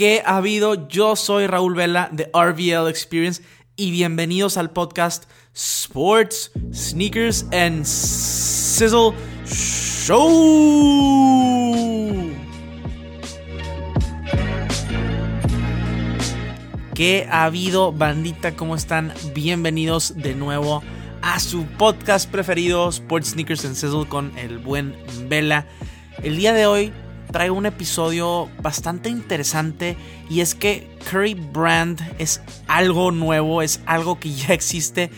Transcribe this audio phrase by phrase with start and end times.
[0.00, 0.88] ¿Qué ha habido?
[0.88, 3.42] Yo soy Raúl Vela de RVL Experience
[3.76, 9.12] y bienvenidos al podcast Sports, Sneakers and Sizzle
[9.44, 10.16] Show.
[16.94, 18.56] ¿Qué ha habido, bandita?
[18.56, 19.12] ¿Cómo están?
[19.34, 20.82] Bienvenidos de nuevo
[21.20, 24.96] a su podcast preferido, Sports, Sneakers and Sizzle con el buen
[25.28, 25.66] Vela.
[26.22, 26.90] El día de hoy
[27.30, 29.96] traigo un episodio bastante interesante
[30.28, 35.10] y es que Curry Brand es algo nuevo, es algo que ya existe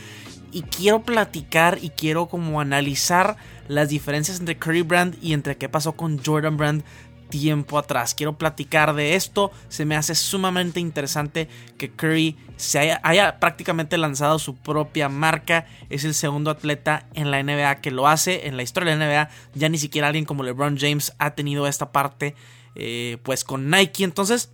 [0.53, 3.37] y quiero platicar y quiero como analizar
[3.69, 6.85] las diferencias entre Curry Brand y entre qué pasó con Jordan Brand
[7.33, 8.15] tiempo atrás.
[8.15, 9.51] Quiero platicar de esto.
[9.71, 15.65] Se me hace sumamente interesante que Curry se haya, prácticamente lanzado su propia marca.
[15.89, 18.47] Es el segundo atleta en la NBA que lo hace.
[18.49, 21.67] En la historia de la NBA ya ni siquiera alguien como LeBron James ha tenido
[21.67, 22.35] esta parte
[22.75, 24.05] eh, pues con Nike.
[24.05, 24.53] Entonces...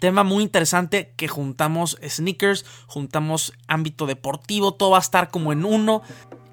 [0.00, 5.64] Tema muy interesante que juntamos sneakers, juntamos ámbito deportivo, todo va a estar como en
[5.64, 6.02] uno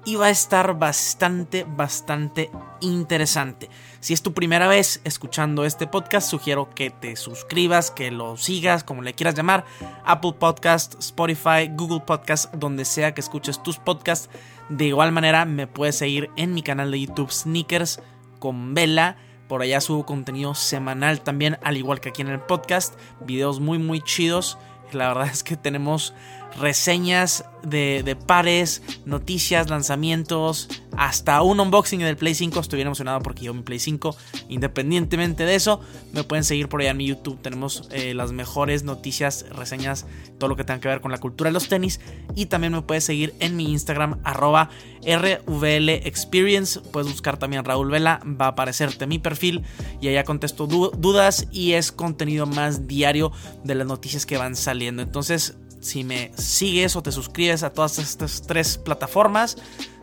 [0.04, 3.68] y va a estar bastante, bastante interesante.
[4.00, 8.82] Si es tu primera vez escuchando este podcast, sugiero que te suscribas, que lo sigas,
[8.82, 9.66] como le quieras llamar,
[10.06, 14.30] Apple Podcast, Spotify, Google Podcast, donde sea que escuches tus podcasts.
[14.70, 18.00] De igual manera, me puedes seguir en mi canal de YouTube Sneakers
[18.38, 19.18] con Vela.
[19.48, 22.98] Por allá subo contenido semanal también, al igual que aquí en el podcast.
[23.20, 24.56] Videos muy, muy chidos.
[24.92, 26.14] La verdad es que tenemos
[26.58, 32.60] reseñas de, pares, noticias, lanzamientos, hasta un unboxing del Play 5.
[32.60, 34.16] Estoy bien emocionado porque yo mi Play 5.
[34.48, 35.80] Independientemente de eso,
[36.12, 37.40] me pueden seguir por allá en mi YouTube.
[37.40, 40.06] Tenemos eh, las mejores noticias, reseñas,
[40.38, 42.00] todo lo que tenga que ver con la cultura de los tenis.
[42.34, 44.70] Y también me puedes seguir en mi Instagram, arroba
[45.02, 46.80] RVL Experience.
[46.80, 49.62] Puedes buscar también Raúl Vela, va a aparecerte mi perfil
[50.00, 53.32] y allá contesto dudas y es contenido más diario
[53.64, 55.02] de las noticias que van saliendo.
[55.02, 59.56] Entonces, si me sigues o te suscribes a todas estas tres plataformas,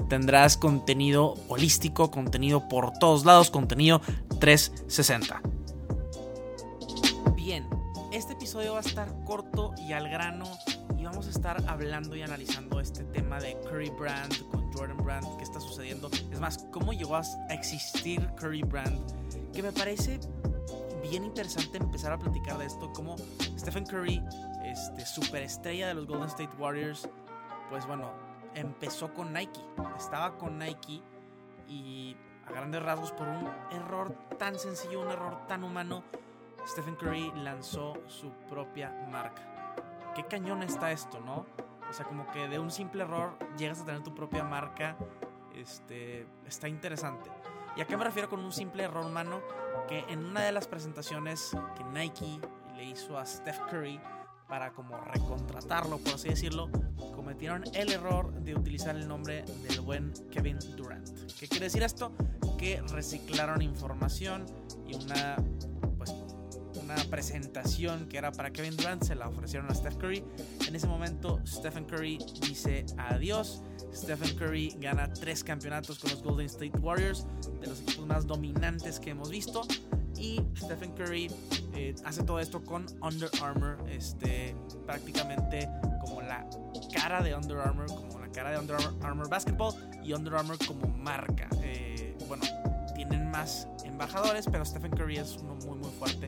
[0.10, 4.02] tendrás contenido holístico, contenido por todos lados, contenido
[4.40, 5.42] 360.
[7.36, 7.68] Bien,
[8.12, 10.46] este episodio va a estar corto y al grano
[10.98, 15.38] y vamos a estar hablando y analizando este tema de Curry Brand con Jordan Brand,
[15.38, 16.10] qué está sucediendo.
[16.32, 19.00] Es más, cómo llegó a existir Curry Brand,
[19.54, 20.20] que me parece
[21.10, 23.16] bien interesante empezar a platicar de esto, como
[23.58, 24.22] Stephen Curry
[24.78, 27.10] este, superestrella de los Golden State Warriors,
[27.70, 28.12] pues bueno,
[28.54, 29.62] empezó con Nike.
[29.98, 31.02] Estaba con Nike
[31.68, 32.16] y
[32.46, 36.04] a grandes rasgos por un error tan sencillo, un error tan humano,
[36.68, 39.42] Stephen Curry lanzó su propia marca.
[40.16, 41.46] Qué cañón está esto, ¿no?
[41.90, 44.98] O sea, como que de un simple error llegas a tener tu propia marca.
[45.56, 47.30] Este, está interesante.
[47.78, 49.42] ¿Y a qué me refiero con un simple error humano?
[49.88, 52.42] Que en una de las presentaciones que Nike
[52.76, 54.02] le hizo a Steph Curry,
[54.48, 56.70] para como recontratarlo, por así decirlo,
[57.16, 61.08] cometieron el error de utilizar el nombre del buen Kevin Durant.
[61.40, 62.12] ¿Qué quiere decir esto?
[62.58, 64.46] Que reciclaron información
[64.88, 65.36] y una
[65.98, 66.14] pues
[66.82, 70.24] una presentación que era para Kevin Durant se la ofrecieron a Steph Curry.
[70.68, 73.62] En ese momento Stephen Curry dice adiós.
[73.94, 77.26] Stephen Curry gana tres campeonatos con los Golden State Warriors,
[77.60, 79.64] de los equipos más dominantes que hemos visto.
[80.18, 81.32] Y Stephen Curry
[81.76, 84.56] eh, hace todo esto con Under Armour, este,
[84.86, 85.70] prácticamente
[86.02, 86.48] como la
[86.94, 89.74] cara de Under Armour, como la cara de Under Armour Basketball
[90.04, 91.48] y Under Armour como marca.
[91.62, 92.44] Eh, bueno,
[92.96, 96.28] tienen más embajadores, pero Stephen Curry es uno muy muy fuerte,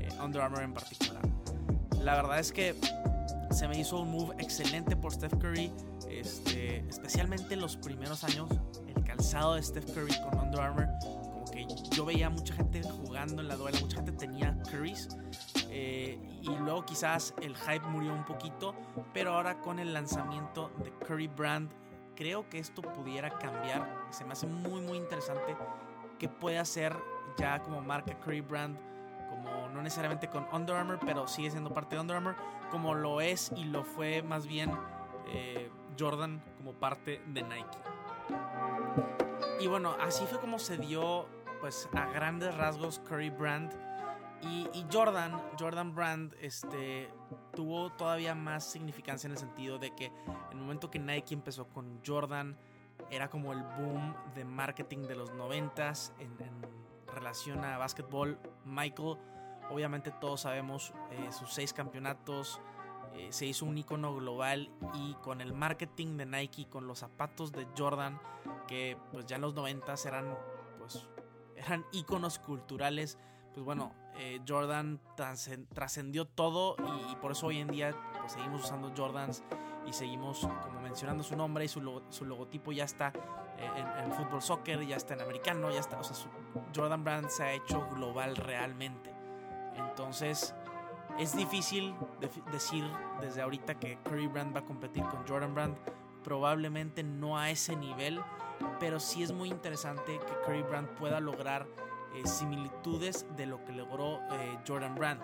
[0.00, 1.22] eh, Under Armour en particular.
[2.02, 2.74] La verdad es que
[3.50, 5.72] se me hizo un move excelente por Steph Curry,
[6.08, 8.48] este, especialmente los primeros años,
[8.88, 10.88] el calzado de Steph Curry con Under Armour
[11.92, 15.08] yo veía mucha gente jugando en la duela, mucha gente tenía Currys.
[15.68, 18.74] Eh, y luego quizás el hype murió un poquito,
[19.12, 21.70] pero ahora con el lanzamiento de Curry Brand,
[22.16, 24.06] creo que esto pudiera cambiar.
[24.10, 25.56] Se me hace muy, muy interesante
[26.18, 26.96] que puede hacer
[27.38, 28.76] ya como marca Curry Brand,
[29.28, 32.36] como no necesariamente con Under Armour, pero sigue siendo parte de Under Armour,
[32.70, 34.72] como lo es y lo fue más bien
[35.28, 37.78] eh, Jordan como parte de Nike.
[39.60, 41.26] Y bueno, así fue como se dio
[41.60, 43.72] pues a grandes rasgos Curry Brand.
[44.42, 47.10] Y, Jordan, Jordan Brand, este,
[47.54, 51.68] tuvo todavía más significancia en el sentido de que en el momento que Nike empezó
[51.68, 52.56] con Jordan,
[53.10, 56.30] era como el boom de marketing de los noventas en,
[57.12, 58.38] relación a básquetbol.
[58.64, 59.18] Michael,
[59.68, 62.60] obviamente todos sabemos eh, sus seis campeonatos,
[63.14, 67.50] eh, se hizo un icono global y con el marketing de Nike, con los zapatos
[67.52, 68.20] de Jordan,
[68.68, 70.38] que pues ya en los noventas eran
[70.78, 71.08] pues
[71.64, 73.18] eran íconos culturales
[73.52, 75.00] pues bueno, eh, Jordan
[75.74, 76.76] trascendió todo
[77.10, 79.42] y, por eso hoy en día pues, seguimos usando Jordans
[79.86, 83.12] y seguimos como mencionando su nombre y su, logotipo ya está
[83.58, 86.16] eh, en, fútbol soccer, ya está en americano, ya está, o sea,
[86.74, 89.12] Jordan Brand se ha hecho global realmente.
[89.74, 90.54] Entonces,
[91.18, 91.94] es difícil
[92.52, 92.84] decir
[93.20, 95.76] desde ahorita que Curry Brand va a competir con Jordan Brand,
[96.22, 98.20] probablemente no a ese nivel,
[98.78, 101.66] pero sí es muy interesante que Curry Brand pueda lograr
[102.14, 105.20] eh, similitudes de lo que logró eh, Jordan Brand.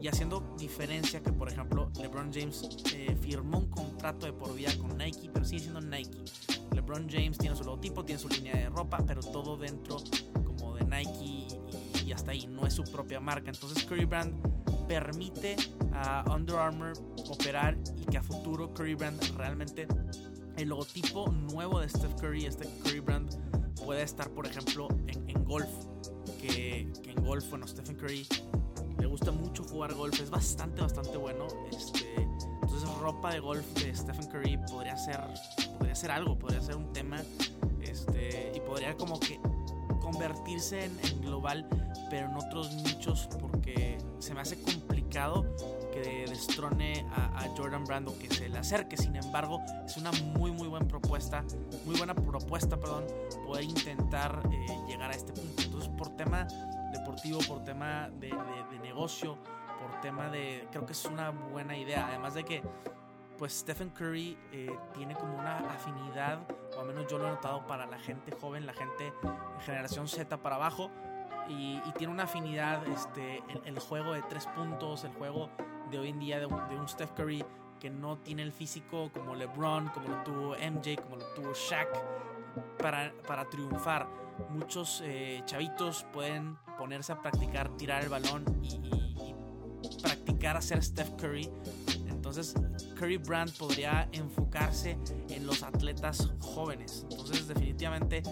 [0.00, 4.70] Y haciendo diferencia que, por ejemplo, LeBron James eh, firmó un contrato de por vida
[4.78, 6.24] con Nike, pero sigue siendo Nike.
[6.72, 9.96] LeBron James tiene su logotipo, tiene su línea de ropa, pero todo dentro
[10.44, 11.48] como de Nike y,
[12.04, 13.50] y hasta ahí, no es su propia marca.
[13.50, 14.55] Entonces Curry Brand
[14.86, 15.56] permite
[15.92, 16.92] a Under Armour
[17.28, 19.86] operar y que a futuro Curry Brand realmente
[20.56, 25.44] el logotipo nuevo de Steph Curry, este Curry Brand, puede estar, por ejemplo, en, en
[25.44, 25.68] golf
[26.40, 28.26] que, en golf, bueno, Stephen Curry
[28.98, 31.46] le gusta mucho jugar golf, es bastante, bastante bueno.
[31.70, 32.22] Este,
[32.62, 35.20] entonces, ropa de golf de Stephen Curry podría ser,
[35.78, 37.22] podría ser algo, podría ser un tema,
[37.82, 39.38] este, y podría como que
[40.06, 41.66] convertirse en, global,
[42.08, 45.44] pero en otros nichos, porque se me hace complicado
[45.92, 48.96] que destrone a, Jordan Brand o que se le acerque.
[48.96, 51.42] Sin embargo, es una muy, muy buena propuesta,
[51.84, 53.06] muy buena propuesta, perdón,
[53.44, 55.62] poder intentar eh, llegar a este punto.
[55.62, 56.46] Entonces, por tema
[56.92, 58.30] deportivo, por tema de,
[58.82, 59.38] negocio,
[59.80, 60.68] por tema de...
[60.70, 62.06] Creo que es una buena idea.
[62.08, 62.62] Además de que
[63.38, 66.40] pues Stephen Curry eh, tiene como una afinidad,
[66.76, 70.08] o al menos yo lo he notado para la gente joven, la gente de generación
[70.08, 70.90] Z para abajo,
[71.48, 75.48] y, tiene una afinidad, este, el, juego de tres puntos, el juego
[75.90, 77.44] de hoy en día de un, Steph Curry
[77.78, 81.88] que no tiene el físico como LeBron, como lo tuvo MJ, como lo tuvo Shaq,
[82.78, 84.08] para, para triunfar.
[84.50, 88.80] Muchos eh, chavitos pueden ponerse a practicar tirar el balón y,
[90.02, 91.48] practicar hacer Steph Curry.
[92.26, 92.54] Entonces
[92.96, 97.06] Curry Brand podría enfocarse en los atletas jóvenes.
[97.08, 98.24] Entonces definitivamente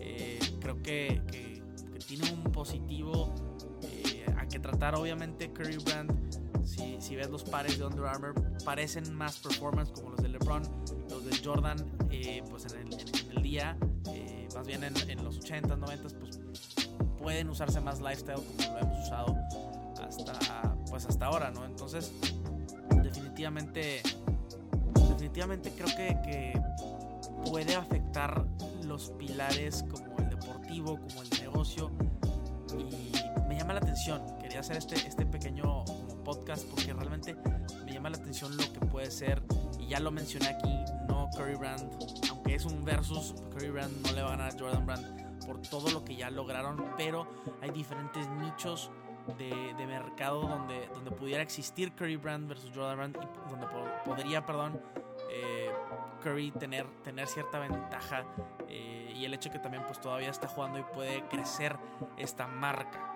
[0.00, 1.62] eh, creo que, que,
[2.06, 3.34] tiene un positivo
[3.82, 4.94] eh, a que tratar.
[4.94, 8.34] Obviamente Curry Brand, si, si, ves los pares de Under Armour,
[8.64, 10.62] parecen más performance como los de LeBron,
[11.10, 11.76] los de Jordan,
[12.48, 13.76] pues en el, en el día
[14.54, 16.40] más bien en, los 80s, 90s, pues
[17.18, 19.36] pueden usarse más lifestyle como lo hemos usado
[20.00, 21.64] hasta, pues hasta ahora, ¿no?
[21.64, 22.12] Entonces,
[23.42, 26.62] definitivamente, creo que, que
[27.50, 28.46] puede afectar
[28.84, 31.90] los pilares como el deportivo, como el negocio
[32.78, 33.12] y
[33.48, 34.22] me llama la atención.
[34.40, 35.84] Quería hacer este, este pequeño
[36.24, 37.36] podcast porque realmente
[37.84, 39.42] me llama la atención lo que puede ser
[39.80, 40.72] y ya lo mencioné aquí,
[41.08, 41.90] no Curry Brand,
[42.30, 45.60] aunque es un versus, Curry Brand no le va a ganar a Jordan Brand por
[45.62, 47.26] todo lo que ya lograron, pero
[47.60, 48.92] hay diferentes nichos
[49.38, 53.66] de, de mercado donde, donde pudiera existir Curry Brand versus Jordan Brand y donde
[54.04, 54.80] podría, perdón,
[55.30, 55.70] eh,
[56.22, 58.24] Curry tener, tener cierta ventaja
[58.68, 61.76] eh, y el hecho que también pues todavía está jugando y puede crecer
[62.16, 63.14] esta marca.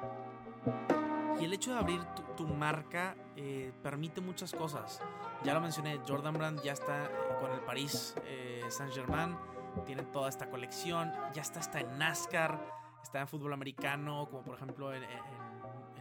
[1.40, 2.02] Y el hecho de abrir
[2.36, 5.02] tu, marca eh, permite muchas cosas.
[5.44, 7.10] Ya lo mencioné, Jordan Brand ya está
[7.40, 9.36] con el Paris eh, Saint-Germain,
[9.84, 12.58] tiene toda esta colección, ya está hasta en NASCAR,
[13.02, 15.02] está en fútbol americano, como por ejemplo en,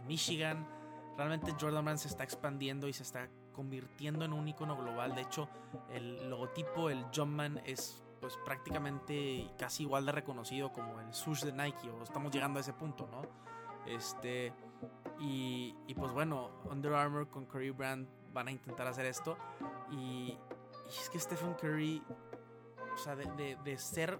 [0.06, 0.66] Michigan.
[1.16, 5.14] Realmente Jordan Brand se está expandiendo y se está convirtiendo en un icono global.
[5.14, 5.48] De hecho,
[5.90, 11.52] el logotipo, el Jumpman, es pues prácticamente casi igual de reconocido como el Sush de
[11.52, 13.22] Nike, o estamos llegando a ese punto, ¿no?
[13.86, 14.52] Este,
[15.18, 19.36] y, pues bueno, Under Armour con Curry Brand van a intentar hacer esto.
[19.90, 20.36] Y,
[20.88, 22.02] es que Stephen Curry,
[22.94, 24.18] o sea, de, ser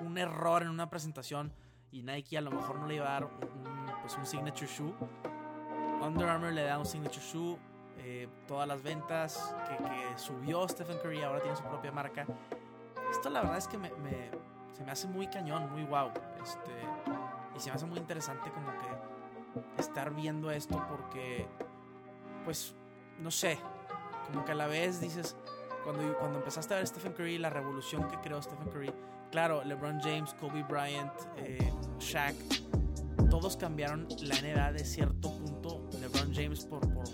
[0.00, 1.52] un error en una presentación
[1.90, 3.73] y Nike a lo mejor no le iba a dar un,
[4.04, 4.92] pues un signature shoe,
[6.02, 7.58] Under Armour le da un signature shoe.
[7.96, 12.26] Eh, todas las ventas que, subió Stephen Curry ahora tiene su propia marca.
[13.10, 13.90] Esto la verdad es que me,
[14.74, 16.10] se me hace muy cañón, muy wow.
[16.42, 16.72] Este,
[17.56, 21.46] y se me hace muy interesante como que estar viendo esto porque,
[22.44, 22.74] pues,
[23.20, 23.58] no sé,
[24.26, 25.34] como que a la vez dices,
[25.82, 28.92] cuando, cuando empezaste a ver Stephen Curry, la revolución que creó Stephen Curry,
[29.30, 32.34] claro, LeBron James, Kobe Bryant, eh, Shaq,
[33.40, 35.90] todos cambiaron la NBA de cierto punto.
[36.00, 37.04] LeBron James por, por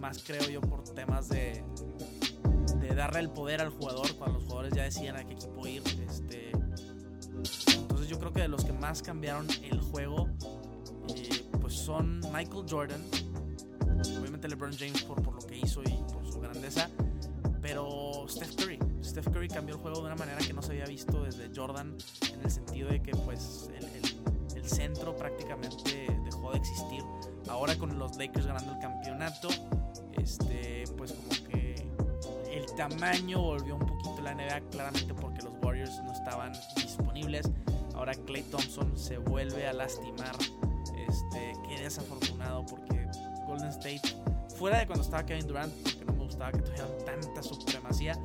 [0.00, 1.62] más creo yo por temas de,
[2.80, 5.84] de darle el poder al jugador cuando los jugadores ya decían a qué equipo ir.
[6.04, 6.50] Este,
[8.08, 10.28] yo creo que de los que más cambiaron el juego,
[11.14, 13.04] eh, pues son Michael Jordan,
[14.18, 16.90] obviamente LeBron James por, por lo que hizo y por su grandeza,
[17.62, 18.80] pero Steph Curry.
[19.04, 21.96] Steph Curry cambió el juego de una manera que no se había visto desde Jordan,
[22.32, 23.70] en el sentido de que pues
[24.68, 27.02] centro prácticamente dejó de existir.
[27.48, 29.48] Ahora con los Lakers ganando el campeonato,
[30.12, 31.86] este, pues como que
[32.50, 37.50] el tamaño volvió un poquito la NBA, claramente porque los Warriors no estaban disponibles.
[37.94, 40.36] Ahora Clay Thompson se vuelve a lastimar.
[40.96, 43.06] Este, qué desafortunado porque
[43.46, 44.02] Golden State,
[44.56, 48.18] fuera de cuando estaba Kevin Durant, porque no me gustaba que tuvieran tanta supremacía,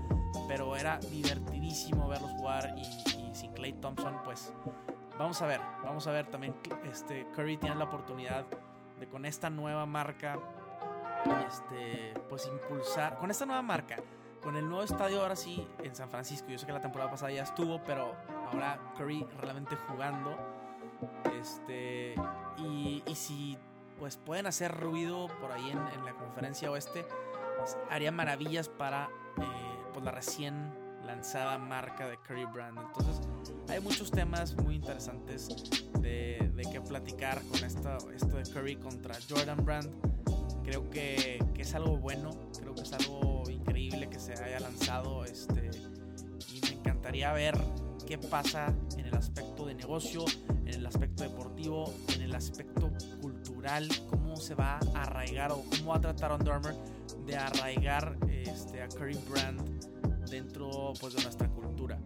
[0.48, 4.52] pero era divertidísimo verlos jugar y, sin Clay Thompson, pues
[5.24, 6.54] vamos a ver, vamos a ver también
[6.84, 8.46] este Curry tiene la oportunidad
[9.00, 10.38] de con esta nueva marca
[11.48, 13.96] este pues impulsar con esta nueva marca
[14.44, 17.32] con el nuevo estadio ahora sí en San Francisco yo sé que la temporada pasada
[17.32, 18.14] ya estuvo pero
[18.52, 20.36] ahora Curry realmente jugando
[21.40, 22.16] este
[22.58, 23.58] y, y si
[24.00, 27.06] pues pueden hacer ruido por ahí en, en la conferencia oeste
[27.58, 29.06] pues, haría maravillas para
[29.38, 30.74] eh, pues la recién
[31.06, 32.80] lanzada marca de Curry Brand.
[32.80, 33.22] Entonces
[33.70, 35.50] hay muchos temas muy interesantes
[36.00, 39.90] de, de que platicar con esto, esto de Curry contra Jordan Brand.
[40.64, 45.72] Creo que, es algo bueno, creo que es algo increíble que se haya lanzado este,
[46.54, 47.58] y me encantaría ver
[48.06, 50.26] qué pasa en el aspecto de negocio,
[50.66, 55.92] en el aspecto deportivo, en el aspecto cultural, cómo se va a arraigar o cómo
[55.92, 56.76] va a tratar Under Armour
[57.26, 59.62] de arraigar este, a Curry Brand
[60.30, 62.00] dentro pues, de nuestra cultura.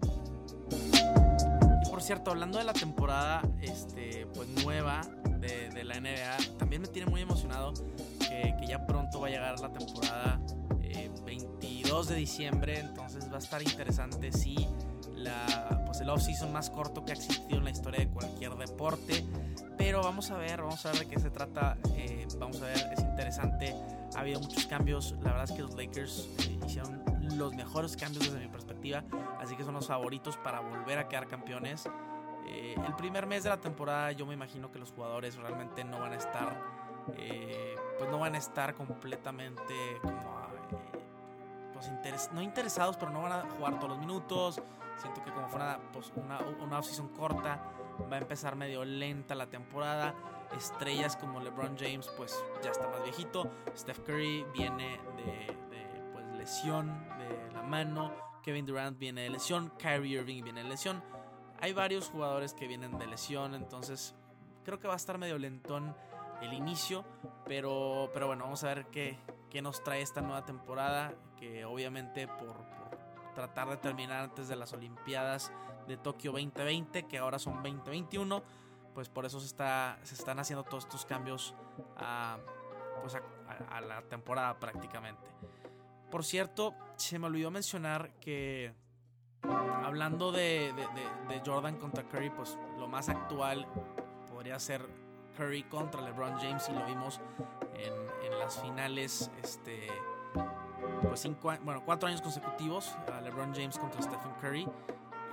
[2.08, 5.02] Cierto, hablando de la temporada este, pues, nueva
[5.42, 7.74] de, la NBA, también me tiene muy emocionado
[8.18, 10.40] que, ya pronto va a llegar la temporada
[10.84, 14.56] eh, 22 de diciembre, entonces va a estar interesante si
[15.16, 19.26] la, pues el off-season más corto que ha existido en la historia de cualquier deporte.
[19.78, 21.78] Pero vamos a ver, vamos a ver de qué se trata.
[21.98, 23.76] Eh, vamos a ver, es interesante.
[24.16, 25.14] Ha habido muchos cambios.
[25.24, 29.04] La verdad es que los Lakers eh, hicieron los mejores cambios desde mi perspectiva.
[29.40, 31.90] Así que son los favoritos para volver a quedar campeones.
[32.48, 36.00] Eh, el primer mes de la temporada yo me imagino que los jugadores realmente no
[36.00, 36.62] van a estar,
[37.18, 40.40] eh, pues no van a estar completamente como,
[40.72, 41.00] eh,
[41.74, 44.62] pues interes no interesados, pero no van a jugar todos los minutos.
[44.98, 47.60] Siento que como fuera pues, una, una off-season corta,
[48.12, 50.16] va a empezar medio lenta la temporada.
[50.56, 53.52] Estrellas como LeBron James, pues ya está más viejito.
[53.76, 55.67] Steph Curry viene de,
[56.48, 58.14] lesión de la mano.
[58.42, 59.70] Kevin Durant viene de lesión.
[59.78, 61.04] Kyrie Irving viene de lesión.
[61.60, 64.16] Hay varios jugadores que vienen de lesión, entonces
[64.64, 65.94] creo que va a estar medio lentón
[66.42, 67.04] el inicio.
[67.46, 71.14] Pero, pero bueno, vamos a ver qué, qué nos trae esta nueva temporada.
[71.36, 72.56] Que obviamente por,
[73.36, 75.52] tratar de terminar antes de las Olimpiadas
[75.86, 78.42] de Tokio 2020, que ahora son 2021,
[78.94, 81.54] pues por eso se, está, se están haciendo todos estos cambios
[81.98, 82.38] a,
[83.02, 83.18] pues
[83.70, 85.30] a la temporada prácticamente.
[86.10, 88.74] Por cierto, se me olvidó mencionar que
[89.84, 90.74] hablando de,
[91.46, 93.68] Jordan contra Curry, pues lo más actual
[94.30, 94.88] podría ser
[95.38, 97.22] Curry contra LeBron James y lo vimos
[97.76, 98.08] en,
[98.40, 99.88] las finales, este,
[101.02, 101.28] pues
[101.64, 104.68] bueno, cuatro años consecutivos, LeBron James contra Stephen Curry.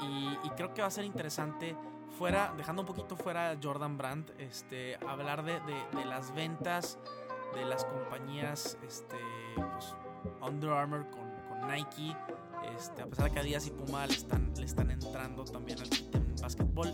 [0.00, 1.76] Y, creo que va a ser interesante,
[2.18, 6.98] fuera, dejando un poquito fuera Jordan Brandt, este, hablar de, de las ventas
[7.54, 9.16] de las compañías este,
[9.56, 9.94] pues,
[10.42, 12.16] Under Armour con, con Nike.
[12.76, 15.88] Este, a pesar de que Adidas y Puma le están, le están entrando también al
[16.14, 16.92] en básquetbol,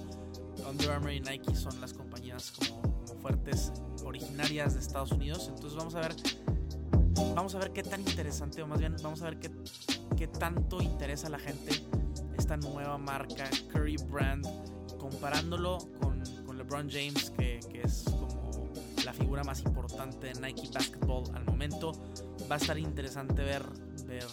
[0.68, 3.72] Under Armour y Nike son las compañías como, como, fuertes
[4.04, 5.49] originarias de Estados Unidos.
[5.49, 6.14] Entonces vamos a ver,
[7.34, 9.50] vamos a ver qué tan interesante, o más bien vamos a ver qué,
[10.16, 11.72] qué tanto interesa a la gente
[12.37, 14.46] esta nueva marca Curry Brand,
[14.99, 18.70] comparándolo con, con LeBron James, que, que es como
[19.04, 21.92] la figura más importante de Nike Basketball al momento.
[22.50, 23.62] Va a estar interesante ver,
[24.07, 24.26] ver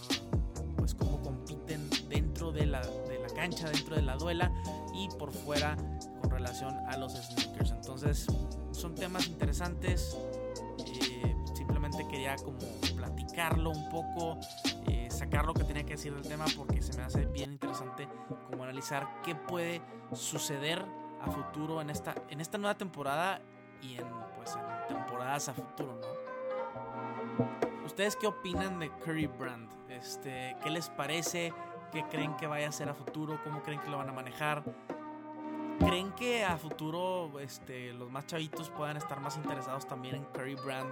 [0.76, 4.52] pues cómo compiten dentro de la, de la cancha, dentro de la duela
[4.96, 5.78] y por fuera
[6.22, 7.72] con relación a los sneakers.
[7.72, 8.26] Entonces
[8.72, 10.18] son temas interesantes.
[10.80, 12.58] Eh, simplemente quería como
[12.96, 14.40] platicarlo un poco,
[14.88, 18.08] eh, sacar lo que tenía que decir del tema porque se me hace bien interesante
[18.50, 19.82] como analizar qué puede
[20.14, 20.84] suceder
[21.22, 23.42] a futuro en esta, en esta nueva temporada
[23.82, 24.58] y en, pues,
[24.88, 27.67] temporadas a futuro, ¿no?
[27.88, 29.72] ¿Ustedes qué opinan de Curry Brand?
[29.90, 31.54] Este, ¿Qué les parece?
[31.94, 33.40] ¿Qué creen que vaya a ser a futuro?
[33.46, 34.62] ¿Cómo creen que lo van a manejar?
[35.80, 40.56] ¿Creen que a futuro este, los más chavitos puedan estar más interesados también en Curry
[40.56, 40.90] Brand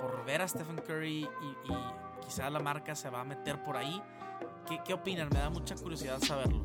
[0.00, 1.76] por ver a Stephen Curry y, y
[2.24, 4.02] quizá la marca se va a meter por ahí?
[4.66, 5.28] ¿Qué, ¿Qué opinan?
[5.28, 6.64] Me da mucha curiosidad saberlo.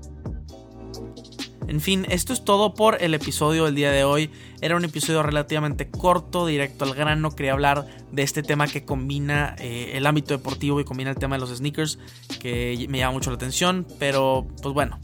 [1.68, 4.30] En fin, esto es todo por el episodio del día de hoy.
[4.62, 7.32] Era un episodio relativamente corto, directo al grano.
[7.32, 11.36] Quería hablar de este tema que combina eh, el ámbito deportivo y combina el tema
[11.36, 12.00] de los sneakers,
[12.40, 13.88] que me llama mucho la atención.
[13.98, 15.00] Pero, pues bueno,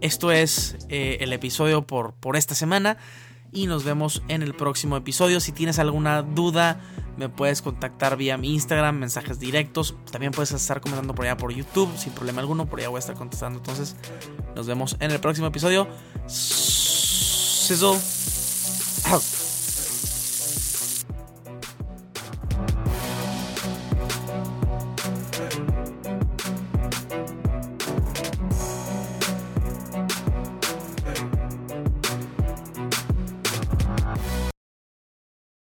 [0.00, 2.98] esto es eh, el episodio por, por esta semana.
[3.54, 5.40] Y nos vemos en el próximo episodio.
[5.40, 6.80] Si tienes alguna duda,
[7.16, 9.94] me puedes contactar vía mi Instagram, mensajes directos.
[10.10, 12.66] También puedes estar comentando por allá por YouTube, sin problema alguno.
[12.66, 13.60] Por allá voy a estar contestando.
[13.60, 13.96] Entonces,
[14.54, 15.88] nos vemos en el próximo episodio.
[16.26, 17.98] Sizzle
[19.10, 19.43] out.